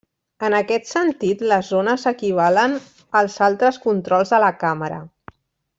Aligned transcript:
En 0.45 0.53
aquest 0.59 0.87
sentit, 0.93 1.43
les 1.51 1.69
zones 1.75 2.07
equivalen 2.13 2.73
als 3.21 3.39
altres 3.51 3.79
controls 3.87 4.37
de 4.37 4.41
la 4.47 4.51
càmera. 4.65 4.99